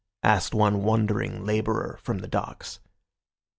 asked 0.23 0.51
one 0.55 0.81
wondering 0.81 1.45
labourer 1.45 1.99
from 2.01 2.17
the 2.17 2.27
docks. 2.27 2.79